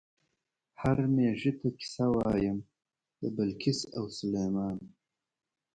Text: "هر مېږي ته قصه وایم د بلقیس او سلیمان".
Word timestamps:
"هر 0.81 0.97
مېږي 1.15 1.51
ته 1.59 1.67
قصه 1.77 2.05
وایم 2.15 2.57
د 3.19 3.21
بلقیس 3.35 3.79
او 3.97 4.05
سلیمان". 4.17 4.77